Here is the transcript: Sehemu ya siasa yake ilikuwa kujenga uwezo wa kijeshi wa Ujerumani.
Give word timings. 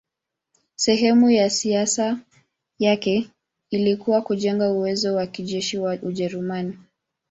Sehemu 0.75 1.29
ya 1.31 1.49
siasa 1.49 2.19
yake 2.79 3.29
ilikuwa 3.69 4.21
kujenga 4.21 4.69
uwezo 4.71 5.15
wa 5.15 5.27
kijeshi 5.27 5.77
wa 5.77 5.93
Ujerumani. 6.01 6.77